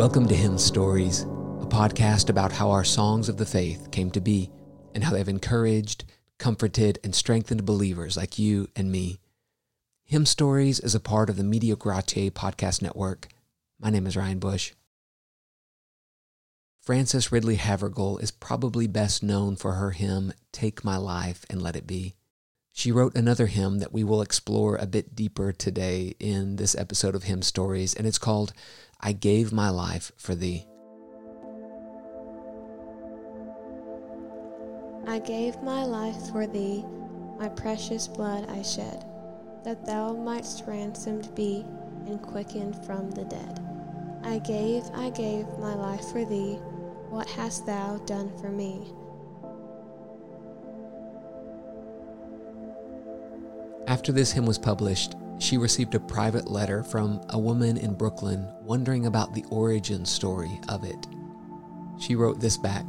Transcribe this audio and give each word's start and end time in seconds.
Welcome 0.00 0.28
to 0.28 0.34
Hymn 0.34 0.56
Stories, 0.56 1.24
a 1.24 1.66
podcast 1.66 2.30
about 2.30 2.52
how 2.52 2.70
our 2.70 2.84
songs 2.84 3.28
of 3.28 3.36
the 3.36 3.44
faith 3.44 3.90
came 3.90 4.10
to 4.12 4.20
be 4.22 4.50
and 4.94 5.04
how 5.04 5.12
they've 5.12 5.28
encouraged, 5.28 6.04
comforted, 6.38 6.98
and 7.04 7.14
strengthened 7.14 7.66
believers 7.66 8.16
like 8.16 8.38
you 8.38 8.70
and 8.74 8.90
me. 8.90 9.20
Hymn 10.04 10.24
Stories 10.24 10.80
is 10.80 10.94
a 10.94 11.00
part 11.00 11.28
of 11.28 11.36
the 11.36 11.44
Media 11.44 11.76
Gratiae 11.76 12.30
podcast 12.30 12.80
network. 12.80 13.28
My 13.78 13.90
name 13.90 14.06
is 14.06 14.16
Ryan 14.16 14.38
Bush. 14.38 14.72
Frances 16.80 17.30
Ridley 17.30 17.56
Havergal 17.56 18.22
is 18.22 18.30
probably 18.30 18.86
best 18.86 19.22
known 19.22 19.54
for 19.54 19.72
her 19.72 19.90
hymn, 19.90 20.32
Take 20.50 20.82
My 20.82 20.96
Life 20.96 21.44
and 21.50 21.60
Let 21.60 21.76
It 21.76 21.86
Be. 21.86 22.14
She 22.72 22.90
wrote 22.90 23.14
another 23.14 23.48
hymn 23.48 23.80
that 23.80 23.92
we 23.92 24.04
will 24.04 24.22
explore 24.22 24.76
a 24.76 24.86
bit 24.86 25.14
deeper 25.14 25.52
today 25.52 26.14
in 26.18 26.56
this 26.56 26.74
episode 26.74 27.14
of 27.14 27.24
Hymn 27.24 27.42
Stories, 27.42 27.92
and 27.92 28.06
it's 28.06 28.16
called 28.16 28.54
I 29.02 29.12
Gave 29.12 29.50
My 29.50 29.70
Life 29.70 30.12
for 30.18 30.34
Thee. 30.34 30.66
I 35.06 35.18
gave 35.18 35.62
my 35.62 35.84
life 35.84 36.30
for 36.30 36.46
thee, 36.46 36.84
my 37.38 37.48
precious 37.48 38.06
blood 38.06 38.50
I 38.50 38.60
shed, 38.60 39.06
that 39.64 39.86
thou 39.86 40.12
mightst 40.12 40.66
ransomed 40.66 41.34
be 41.34 41.64
and 42.06 42.20
quickened 42.20 42.84
from 42.84 43.10
the 43.12 43.24
dead. 43.24 43.66
I 44.22 44.38
gave, 44.38 44.84
I 44.92 45.08
gave 45.08 45.46
my 45.58 45.74
life 45.74 46.04
for 46.12 46.26
thee, 46.26 46.56
what 47.08 47.28
hast 47.30 47.64
thou 47.64 47.96
done 48.04 48.30
for 48.38 48.50
me? 48.50 48.92
After 53.86 54.12
this 54.12 54.30
hymn 54.30 54.44
was 54.44 54.58
published, 54.58 55.14
she 55.40 55.56
received 55.56 55.94
a 55.94 56.00
private 56.00 56.50
letter 56.50 56.84
from 56.84 57.20
a 57.30 57.38
woman 57.38 57.78
in 57.78 57.94
Brooklyn 57.94 58.46
wondering 58.60 59.06
about 59.06 59.34
the 59.34 59.44
origin 59.50 60.04
story 60.04 60.60
of 60.68 60.84
it. 60.84 61.06
She 61.98 62.14
wrote 62.14 62.40
this 62.40 62.58
back 62.58 62.84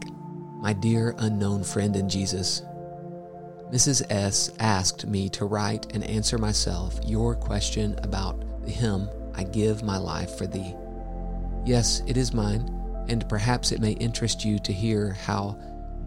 My 0.62 0.74
dear 0.74 1.16
unknown 1.18 1.64
friend 1.64 1.96
in 1.96 2.10
Jesus, 2.10 2.62
Mrs. 3.72 4.04
S. 4.12 4.52
asked 4.60 5.08
me 5.08 5.30
to 5.30 5.46
write 5.46 5.94
and 5.94 6.04
answer 6.04 6.38
myself 6.38 7.00
your 7.06 7.36
question 7.36 7.98
about 8.04 8.44
the 8.66 8.72
hymn, 8.72 9.10
I 9.34 9.44
Give 9.44 9.82
My 9.82 9.98
Life 9.98 10.38
for 10.38 10.46
Thee. 10.46 10.76
Yes, 11.66 12.04
it 12.06 12.18
is 12.18 12.34
mine, 12.34 12.68
and 13.08 13.28
perhaps 13.30 13.72
it 13.72 13.80
may 13.80 13.92
interest 13.94 14.44
you 14.44 14.60
to 14.60 14.74
hear 14.74 15.14
how 15.14 15.58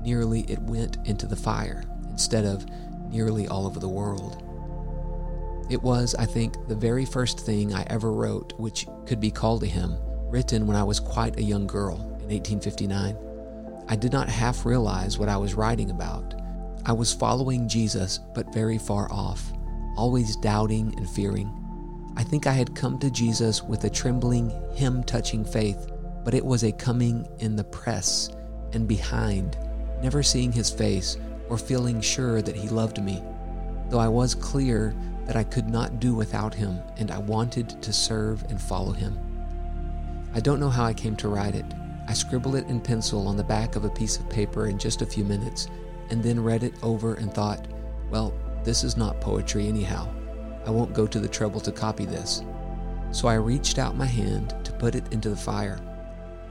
nearly 0.03 0.43
it 0.43 0.61
went 0.61 0.99
into 1.07 1.27
the 1.27 1.37
fire 1.37 1.83
instead 2.11 2.45
of 2.45 2.67
nearly 3.11 3.49
all 3.49 3.67
over 3.67 3.81
the 3.81 3.89
world. 3.89 4.43
It 5.71 5.83
was, 5.83 6.15
I 6.15 6.27
think, 6.27 6.69
the 6.69 6.75
very 6.75 7.05
first 7.05 7.41
thing 7.41 7.73
I 7.75 7.85
ever 7.85 8.13
wrote 8.13 8.53
which 8.59 8.87
could 9.07 9.21
be 9.21 9.31
called 9.31 9.63
a 9.63 9.67
hymn, 9.67 9.97
written 10.29 10.67
when 10.67 10.77
I 10.77 10.85
was 10.85 11.01
quite 11.01 11.39
a 11.39 11.43
young 11.43 11.67
girl 11.67 11.97
in 11.97 12.29
1859. 12.29 13.17
I 13.89 13.97
did 13.97 14.13
not 14.13 14.29
half 14.29 14.67
realize 14.67 15.19
what 15.19 15.29
I 15.29 15.37
was 15.37 15.55
writing 15.55 15.91
about. 15.91 16.35
I 16.87 16.93
was 16.93 17.15
following 17.15 17.69
Jesus, 17.69 18.21
but 18.35 18.53
very 18.53 18.77
far 18.77 19.11
off, 19.11 19.53
always 19.97 20.37
doubting 20.37 20.95
and 20.99 21.09
fearing. 21.09 21.51
I 22.17 22.23
think 22.23 22.47
I 22.47 22.53
had 22.53 22.77
come 22.77 22.99
to 22.99 23.11
Jesus 23.11 23.63
with 23.63 23.85
a 23.85 23.91
trembling, 23.91 24.53
hem 24.77 25.03
touching 25.03 25.45
faith, 25.45 25.91
but 26.25 26.35
it 26.35 26.45
was 26.45 26.63
a 26.63 26.73
coming 26.73 27.27
in 27.39 27.57
the 27.57 27.65
press 27.65 28.31
and 28.73 28.87
behind, 28.87 29.57
never 30.03 30.23
seeing 30.23 30.53
his 30.53 30.71
face 30.71 31.17
or 31.49 31.59
feeling 31.59 32.01
sure 32.01 32.43
that 32.43 32.57
he 32.57 32.69
loved 32.69 33.03
me, 33.03 33.23
though 33.89 33.99
I 33.99 34.09
was 34.09 34.35
clear 34.35 34.95
that 35.27 35.37
I 35.37 35.45
could 35.45 35.69
not 35.69 36.01
do 36.01 36.15
without 36.15 36.55
him, 36.55 36.81
and 36.97 37.11
I 37.11 37.19
wanted 37.19 37.81
to 37.83 37.93
serve 37.93 38.45
and 38.51 38.61
follow 38.61 38.93
him. 38.93 39.19
I 40.35 40.41
don't 40.41 40.61
know 40.61 40.71
how 40.71 40.85
I 40.85 40.93
came 40.93 41.17
to 41.17 41.29
write 41.29 41.55
it. 41.55 41.67
I 42.07 42.13
scribbled 42.13 42.57
it 42.57 42.69
in 42.69 42.81
pencil 42.81 43.27
on 43.27 43.37
the 43.37 43.45
back 43.45 43.77
of 43.77 43.85
a 43.85 43.91
piece 43.91 44.19
of 44.19 44.29
paper 44.29 44.67
in 44.67 44.79
just 44.79 45.01
a 45.01 45.07
few 45.07 45.25
minutes, 45.25 45.69
and 46.11 46.23
then 46.23 46.43
read 46.43 46.63
it 46.63 46.75
over 46.83 47.15
and 47.15 47.33
thought, 47.33 47.67
well, 48.11 48.35
this 48.63 48.85
is 48.85 48.97
not 48.97 49.21
poetry 49.21 49.69
anyhow. 49.69 50.09
I 50.67 50.71
won't 50.71 50.95
go 50.95 51.07
to 51.07 51.21
the 51.21 51.29
trouble 51.29 51.61
to 51.61 51.73
copy 51.73 52.05
this. 52.05 52.43
So 53.11 53.29
I 53.29 53.35
reached 53.35 53.79
out 53.79 53.97
my 53.97 54.07
hand 54.07 54.55
to 54.65 54.73
put 54.73 54.95
it 54.95 55.13
into 55.13 55.31
the 55.31 55.37
fire. 55.37 55.79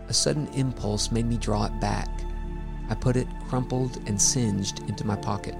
A 0.08 0.14
sudden 0.14 0.48
impulse 0.54 1.12
made 1.12 1.26
me 1.26 1.38
draw 1.38 1.66
it 1.66 1.80
back. 1.80 2.10
I 2.90 2.96
put 2.96 3.16
it 3.16 3.28
crumpled 3.48 3.98
and 4.08 4.22
singed 4.22 4.80
into 4.90 5.06
my 5.06 5.16
pocket. 5.16 5.56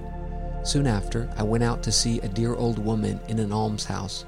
Soon 0.64 0.86
after, 0.86 1.28
I 1.36 1.42
went 1.42 1.62
out 1.62 1.82
to 1.82 1.92
see 1.92 2.20
a 2.20 2.28
dear 2.28 2.54
old 2.54 2.78
woman 2.78 3.20
in 3.28 3.38
an 3.38 3.52
almshouse. 3.52 4.24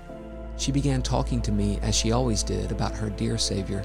She 0.58 0.70
began 0.70 1.00
talking 1.00 1.40
to 1.40 1.50
me, 1.50 1.78
as 1.80 1.94
she 1.94 2.12
always 2.12 2.42
did, 2.42 2.70
about 2.70 2.94
her 2.94 3.08
dear 3.08 3.38
Savior, 3.38 3.82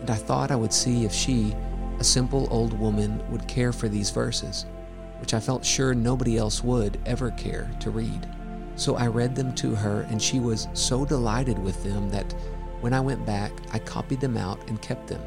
and 0.00 0.08
I 0.10 0.14
thought 0.14 0.50
I 0.50 0.56
would 0.56 0.72
see 0.72 1.04
if 1.04 1.12
she, 1.12 1.54
a 1.98 2.04
simple 2.04 2.48
old 2.50 2.72
woman, 2.78 3.22
would 3.30 3.46
care 3.46 3.70
for 3.70 3.86
these 3.86 4.08
verses, 4.08 4.64
which 5.20 5.34
I 5.34 5.40
felt 5.40 5.62
sure 5.62 5.92
nobody 5.94 6.38
else 6.38 6.64
would 6.64 6.98
ever 7.04 7.32
care 7.32 7.70
to 7.80 7.90
read. 7.90 8.26
So 8.76 8.96
I 8.96 9.06
read 9.06 9.34
them 9.34 9.54
to 9.56 9.74
her, 9.74 10.06
and 10.08 10.22
she 10.22 10.40
was 10.40 10.68
so 10.72 11.04
delighted 11.04 11.58
with 11.58 11.84
them 11.84 12.08
that 12.08 12.34
when 12.80 12.94
I 12.94 13.00
went 13.00 13.26
back, 13.26 13.52
I 13.74 13.78
copied 13.78 14.20
them 14.20 14.38
out 14.38 14.66
and 14.68 14.80
kept 14.80 15.06
them. 15.06 15.20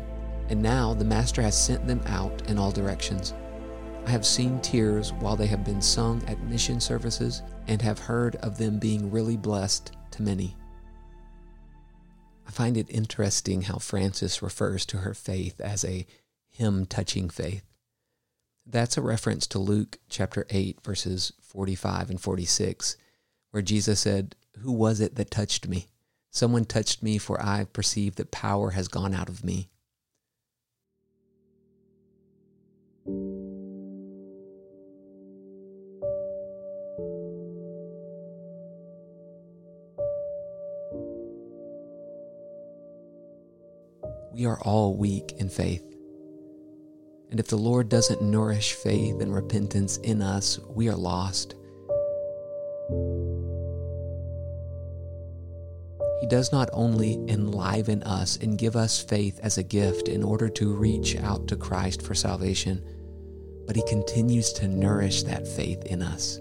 And 0.49 0.59
now 0.59 0.95
the 0.95 1.05
Master 1.05 1.43
has 1.43 1.55
sent 1.55 1.85
them 1.85 2.01
out 2.07 2.49
in 2.49 2.57
all 2.57 2.71
directions. 2.71 3.35
I 4.05 4.09
have 4.11 4.25
seen 4.25 4.59
tears 4.59 5.13
while 5.13 5.35
they 5.35 5.47
have 5.47 5.63
been 5.63 5.81
sung 5.81 6.21
at 6.27 6.41
mission 6.43 6.79
services 6.79 7.41
and 7.67 7.81
have 7.81 7.99
heard 7.99 8.35
of 8.37 8.57
them 8.57 8.77
being 8.77 9.09
really 9.09 9.37
blessed 9.37 9.93
to 10.11 10.21
many. 10.21 10.55
I 12.45 12.51
find 12.51 12.75
it 12.75 12.89
interesting 12.89 13.61
how 13.61 13.77
Frances 13.77 14.41
refers 14.41 14.85
to 14.87 14.97
her 14.97 15.13
faith 15.13 15.61
as 15.61 15.85
a 15.85 16.05
hem 16.57 16.85
touching 16.85 17.29
faith. 17.29 17.63
That's 18.65 18.97
a 18.97 19.01
reference 19.01 19.47
to 19.47 19.59
Luke 19.59 19.97
chapter 20.09 20.45
8, 20.49 20.81
verses 20.83 21.33
45 21.41 22.09
and 22.09 22.21
46, 22.21 22.97
where 23.51 23.63
Jesus 23.63 24.01
said, 24.01 24.35
Who 24.59 24.71
was 24.73 24.99
it 24.99 25.15
that 25.15 25.31
touched 25.31 25.67
me? 25.67 25.87
Someone 26.29 26.65
touched 26.65 27.03
me, 27.03 27.17
for 27.17 27.41
I 27.41 27.65
perceive 27.65 28.15
that 28.15 28.31
power 28.31 28.71
has 28.71 28.87
gone 28.87 29.13
out 29.13 29.29
of 29.29 29.43
me. 29.43 29.69
We 44.33 44.45
are 44.45 44.59
all 44.61 44.95
weak 44.95 45.33
in 45.37 45.49
faith. 45.49 45.83
And 47.29 47.39
if 47.39 47.47
the 47.47 47.57
Lord 47.57 47.89
doesn't 47.89 48.21
nourish 48.21 48.73
faith 48.73 49.21
and 49.21 49.33
repentance 49.33 49.97
in 49.97 50.21
us, 50.21 50.59
we 50.69 50.89
are 50.89 50.95
lost. 50.95 51.55
He 56.21 56.27
does 56.27 56.51
not 56.51 56.69
only 56.73 57.15
enliven 57.27 58.01
us 58.03 58.37
and 58.37 58.57
give 58.57 58.75
us 58.75 59.01
faith 59.01 59.39
as 59.43 59.57
a 59.57 59.63
gift 59.63 60.07
in 60.07 60.23
order 60.23 60.47
to 60.49 60.73
reach 60.73 61.17
out 61.17 61.47
to 61.47 61.55
Christ 61.55 62.01
for 62.01 62.15
salvation, 62.15 62.83
but 63.67 63.75
He 63.75 63.83
continues 63.87 64.53
to 64.53 64.67
nourish 64.67 65.23
that 65.23 65.47
faith 65.47 65.83
in 65.85 66.01
us. 66.01 66.39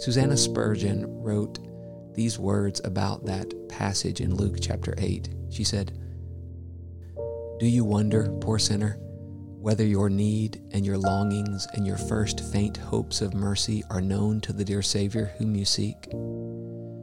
Susanna 0.00 0.36
Spurgeon 0.36 1.22
wrote, 1.22 1.58
these 2.18 2.36
words 2.36 2.80
about 2.82 3.24
that 3.26 3.54
passage 3.68 4.20
in 4.20 4.34
Luke 4.34 4.56
chapter 4.60 4.92
8. 4.98 5.28
She 5.50 5.62
said, 5.62 5.96
Do 7.60 7.66
you 7.68 7.84
wonder, 7.84 8.28
poor 8.40 8.58
sinner, 8.58 8.96
whether 9.60 9.86
your 9.86 10.10
need 10.10 10.60
and 10.72 10.84
your 10.84 10.98
longings 10.98 11.68
and 11.74 11.86
your 11.86 11.96
first 11.96 12.40
faint 12.52 12.76
hopes 12.76 13.20
of 13.20 13.34
mercy 13.34 13.84
are 13.88 14.00
known 14.00 14.40
to 14.40 14.52
the 14.52 14.64
dear 14.64 14.82
Savior 14.82 15.32
whom 15.38 15.54
you 15.54 15.64
seek? 15.64 16.08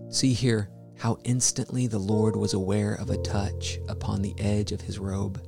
See 0.09 0.33
here 0.33 0.69
how 0.99 1.17
instantly 1.23 1.87
the 1.87 1.97
Lord 1.97 2.35
was 2.35 2.53
aware 2.53 2.95
of 2.95 3.09
a 3.09 3.21
touch 3.21 3.79
upon 3.87 4.21
the 4.21 4.35
edge 4.37 4.73
of 4.73 4.81
his 4.81 4.99
robe, 4.99 5.41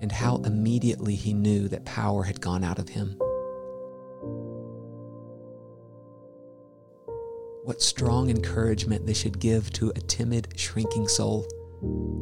and 0.00 0.10
how 0.10 0.36
immediately 0.36 1.14
he 1.14 1.34
knew 1.34 1.68
that 1.68 1.84
power 1.84 2.22
had 2.22 2.40
gone 2.40 2.64
out 2.64 2.78
of 2.78 2.88
him. 2.88 3.18
What 7.64 7.80
strong 7.80 8.28
encouragement 8.28 9.06
they 9.06 9.14
should 9.14 9.38
give 9.38 9.72
to 9.72 9.88
a 9.96 10.00
timid, 10.00 10.48
shrinking 10.54 11.08
soul. 11.08 11.46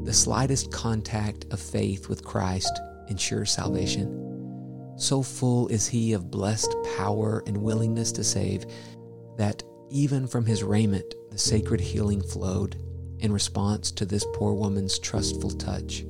The 0.04 0.12
slightest 0.12 0.70
contact 0.70 1.46
of 1.50 1.58
faith 1.58 2.08
with 2.08 2.24
Christ 2.24 2.70
ensures 3.08 3.50
salvation. 3.50 4.94
So 4.96 5.20
full 5.20 5.66
is 5.66 5.88
he 5.88 6.12
of 6.12 6.30
blessed 6.30 6.72
power 6.96 7.42
and 7.48 7.56
willingness 7.56 8.12
to 8.12 8.22
save 8.22 8.66
that 9.36 9.64
even 9.90 10.28
from 10.28 10.46
his 10.46 10.62
raiment 10.62 11.12
the 11.32 11.38
sacred 11.38 11.80
healing 11.80 12.22
flowed 12.22 12.76
in 13.18 13.32
response 13.32 13.90
to 13.90 14.06
this 14.06 14.24
poor 14.34 14.52
woman's 14.52 14.96
trustful 15.00 15.50
touch. 15.50 16.04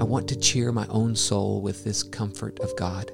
I 0.00 0.04
want 0.04 0.28
to 0.28 0.38
cheer 0.38 0.70
my 0.70 0.86
own 0.86 1.16
soul 1.16 1.62
with 1.62 1.82
this 1.82 2.04
comfort 2.04 2.60
of 2.60 2.76
God. 2.76 3.10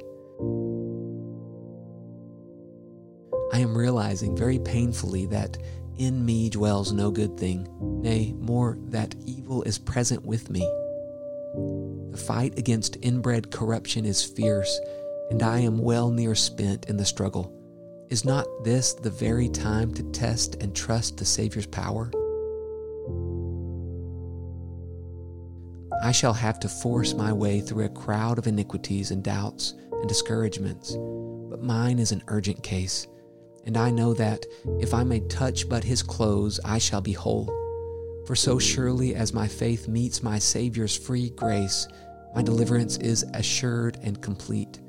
I 3.53 3.59
am 3.59 3.77
realizing 3.77 4.35
very 4.35 4.59
painfully 4.59 5.27
that 5.27 5.59
in 5.99 6.25
me 6.25 6.49
dwells 6.49 6.93
no 6.93 7.11
good 7.11 7.39
thing, 7.39 7.69
nay, 8.03 8.33
more, 8.39 8.79
that 8.87 9.15
evil 9.27 9.63
is 9.65 9.79
present 9.79 10.25
with 10.25 10.49
me. 10.51 10.61
The 12.11 12.17
fight 12.17 12.59
against 12.59 12.97
inbred 13.03 13.51
corruption 13.51 14.07
is 14.07 14.25
fierce, 14.25 14.81
and 15.31 15.43
I 15.43 15.59
am 15.59 15.77
well 15.79 16.11
near 16.11 16.35
spent 16.35 16.87
in 16.87 16.97
the 16.97 17.05
struggle. 17.05 17.53
Is 18.09 18.25
not 18.25 18.47
this 18.65 18.95
the 18.95 19.11
very 19.11 19.49
time 19.51 19.93
to 19.95 20.03
test 20.13 20.63
and 20.63 20.75
trust 20.75 21.19
the 21.19 21.25
Savior's 21.25 21.67
power? 21.67 22.11
I 26.03 26.11
shall 26.11 26.33
have 26.33 26.59
to 26.61 26.69
force 26.69 27.15
my 27.15 27.33
way 27.33 27.61
through 27.61 27.85
a 27.85 27.91
crowd 27.91 28.39
of 28.39 28.47
iniquities 28.47 29.11
and 29.11 29.23
doubts 29.23 29.75
and 29.93 30.09
discouragements, 30.09 30.97
but 31.51 31.63
mine 31.63 31.99
is 31.99 32.13
an 32.13 32.23
urgent 32.29 32.63
case, 32.63 33.07
and 33.65 33.77
I 33.77 33.91
know 33.91 34.15
that 34.15 34.47
if 34.81 34.95
I 34.95 35.05
may 35.05 35.21
touch 35.21 35.69
but 35.69 35.85
his 35.85 36.03
clothes, 36.03 36.61
I 36.65 36.79
shall 36.79 37.01
be 37.01 37.13
whole. 37.13 37.47
For 38.27 38.37
so 38.37 38.59
surely 38.59 39.15
as 39.15 39.35
my 39.35 39.49
faith 39.49 39.89
meets 39.89 40.23
my 40.23 40.39
Saviour's 40.39 40.97
free 40.97 41.31
grace, 41.31 41.89
my 42.35 42.43
deliverance 42.43 42.97
is 42.99 43.25
assured 43.35 43.99
and 44.03 44.21
complete. 44.23 44.81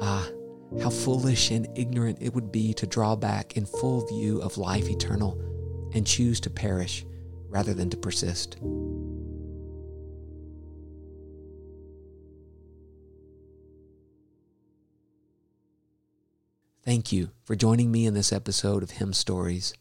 Ah, 0.00 0.28
how 0.80 0.90
foolish 0.90 1.50
and 1.50 1.66
ignorant 1.74 2.18
it 2.20 2.34
would 2.34 2.52
be 2.52 2.74
to 2.74 2.86
draw 2.86 3.16
back 3.16 3.56
in 3.56 3.64
full 3.64 4.06
view 4.06 4.40
of 4.42 4.58
life 4.58 4.88
eternal 4.88 5.40
and 5.94 6.06
choose 6.06 6.40
to 6.40 6.50
perish 6.50 7.04
rather 7.48 7.72
than 7.72 7.88
to 7.90 7.96
persist. 7.96 8.58
Thank 16.86 17.10
you 17.10 17.30
for 17.42 17.56
joining 17.56 17.90
me 17.90 18.06
in 18.06 18.14
this 18.14 18.32
episode 18.32 18.84
of 18.84 18.92
Hymn 18.92 19.12
Stories. 19.12 19.74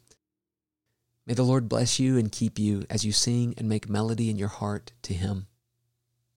May 1.27 1.35
the 1.35 1.43
Lord 1.43 1.69
bless 1.69 1.99
you 1.99 2.17
and 2.17 2.31
keep 2.31 2.57
you 2.57 2.83
as 2.89 3.05
you 3.05 3.11
sing 3.11 3.53
and 3.59 3.69
make 3.69 3.87
melody 3.87 4.31
in 4.31 4.39
your 4.39 4.47
heart 4.47 4.91
to 5.03 5.13
Him. 5.13 5.45